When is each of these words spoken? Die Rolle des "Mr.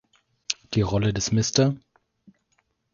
Die 0.73 0.81
Rolle 0.81 1.13
des 1.13 1.31
"Mr. 1.31 1.75